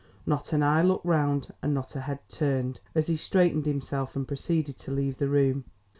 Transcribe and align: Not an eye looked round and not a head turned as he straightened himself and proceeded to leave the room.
Not 0.25 0.51
an 0.51 0.63
eye 0.63 0.81
looked 0.81 1.05
round 1.05 1.53
and 1.61 1.75
not 1.75 1.95
a 1.95 1.99
head 2.01 2.21
turned 2.27 2.79
as 2.95 3.05
he 3.05 3.17
straightened 3.17 3.67
himself 3.67 4.15
and 4.15 4.27
proceeded 4.27 4.79
to 4.79 4.89
leave 4.91 5.17
the 5.19 5.29
room. 5.29 5.65